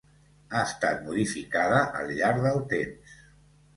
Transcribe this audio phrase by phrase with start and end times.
[0.53, 3.19] Ha estat molt modificada al llarg del temps.